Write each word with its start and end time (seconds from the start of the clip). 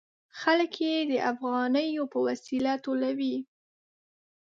خلک 0.39 0.73
یې 0.87 0.95
د 1.11 1.13
افغانیو 1.31 2.03
په 2.11 2.19
وسیله 2.27 2.71
ټولوي. 2.83 3.35